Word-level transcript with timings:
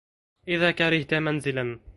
إذا 0.47 0.71
كرهت 0.71 1.13
منزلا 1.13 1.79